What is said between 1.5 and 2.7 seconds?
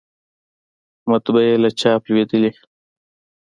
له چاپ لویدلې